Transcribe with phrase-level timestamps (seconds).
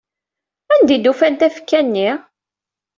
[0.73, 2.09] Anda ay d-ufan tafekka-nni?